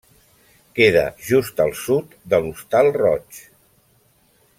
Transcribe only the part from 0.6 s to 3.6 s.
Queda just al sud de l'Hostal Roig.